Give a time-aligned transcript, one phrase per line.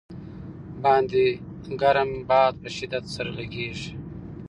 [0.83, 1.23] باندې
[1.81, 3.91] ګرم باد په شدت سره لګېږي.